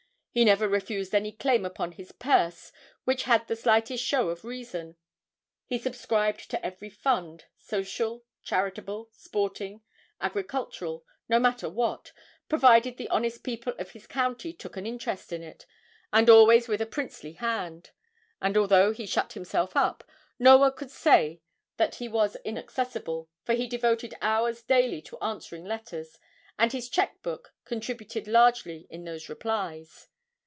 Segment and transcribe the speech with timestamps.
[0.33, 2.71] He never refused any claim upon his purse
[3.03, 4.95] which had the slightest show of reason.
[5.65, 9.81] He subscribed to every fund, social, charitable, sporting,
[10.21, 12.13] agricultural, no matter what,
[12.47, 15.65] provided the honest people of his county took an interest in it,
[16.13, 17.91] and always with a princely hand;
[18.41, 20.01] and although he shut himself up,
[20.39, 21.41] no one could say
[21.75, 26.17] that he was inaccessible, for he devoted hours daily to answering letters,
[26.57, 30.07] and his checque book contributed largely in those replies.